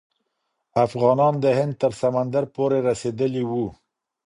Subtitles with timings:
[0.85, 3.67] افغانان د هند تر سمندر پورې رسیدلي وو.